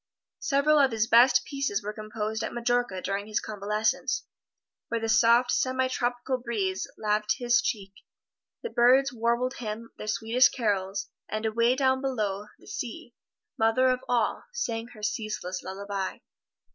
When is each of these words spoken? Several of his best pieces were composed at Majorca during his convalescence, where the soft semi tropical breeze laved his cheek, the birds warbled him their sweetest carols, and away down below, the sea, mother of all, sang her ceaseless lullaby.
Several 0.39 0.79
of 0.79 0.89
his 0.89 1.05
best 1.05 1.45
pieces 1.45 1.83
were 1.83 1.93
composed 1.93 2.41
at 2.43 2.55
Majorca 2.55 3.03
during 3.03 3.27
his 3.27 3.39
convalescence, 3.39 4.25
where 4.87 4.99
the 4.99 5.07
soft 5.07 5.51
semi 5.51 5.87
tropical 5.87 6.39
breeze 6.39 6.87
laved 6.97 7.35
his 7.37 7.61
cheek, 7.61 7.93
the 8.63 8.71
birds 8.71 9.13
warbled 9.13 9.57
him 9.57 9.91
their 9.99 10.07
sweetest 10.07 10.53
carols, 10.55 11.11
and 11.29 11.45
away 11.45 11.75
down 11.75 12.01
below, 12.01 12.47
the 12.57 12.65
sea, 12.65 13.13
mother 13.59 13.89
of 13.89 13.99
all, 14.09 14.45
sang 14.51 14.87
her 14.87 15.03
ceaseless 15.03 15.61
lullaby. 15.61 16.17